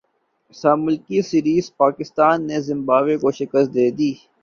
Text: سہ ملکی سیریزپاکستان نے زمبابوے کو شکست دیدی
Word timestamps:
سہ 0.53 0.71
ملکی 0.83 1.19
سیریزپاکستان 1.29 2.37
نے 2.47 2.57
زمبابوے 2.67 3.15
کو 3.21 3.29
شکست 3.39 3.69
دیدی 3.75 4.11